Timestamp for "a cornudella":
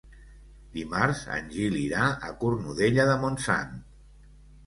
2.29-3.05